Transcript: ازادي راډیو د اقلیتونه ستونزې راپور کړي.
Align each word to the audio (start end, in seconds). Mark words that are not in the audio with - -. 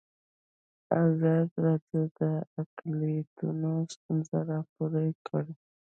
ازادي 1.03 1.55
راډیو 1.65 2.01
د 2.19 2.21
اقلیتونه 2.61 3.69
ستونزې 3.93 4.39
راپور 4.51 4.91
کړي. 5.27 5.53